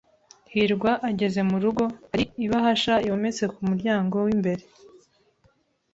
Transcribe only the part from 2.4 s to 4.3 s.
ibahasha yometse ku muryango